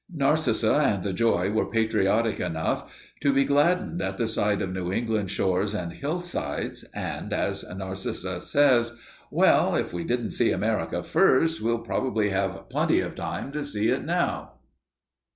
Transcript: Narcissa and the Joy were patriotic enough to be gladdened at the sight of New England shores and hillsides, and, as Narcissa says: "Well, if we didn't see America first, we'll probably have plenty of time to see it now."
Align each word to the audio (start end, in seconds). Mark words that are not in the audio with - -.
Narcissa 0.11 0.79
and 0.83 1.03
the 1.03 1.13
Joy 1.13 1.51
were 1.51 1.69
patriotic 1.69 2.39
enough 2.39 2.91
to 3.21 3.31
be 3.31 3.45
gladdened 3.45 4.01
at 4.01 4.17
the 4.17 4.25
sight 4.25 4.59
of 4.59 4.73
New 4.73 4.91
England 4.91 5.29
shores 5.29 5.75
and 5.75 5.93
hillsides, 5.93 6.83
and, 6.95 7.31
as 7.31 7.63
Narcissa 7.63 8.39
says: 8.39 8.93
"Well, 9.29 9.75
if 9.75 9.93
we 9.93 10.03
didn't 10.03 10.31
see 10.31 10.49
America 10.49 11.03
first, 11.03 11.61
we'll 11.61 11.83
probably 11.83 12.29
have 12.31 12.67
plenty 12.67 12.99
of 12.99 13.13
time 13.13 13.51
to 13.51 13.63
see 13.63 13.89
it 13.89 14.03
now." 14.03 14.53